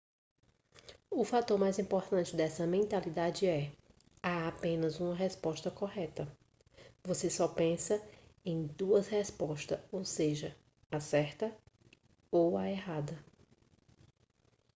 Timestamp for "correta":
5.69-6.27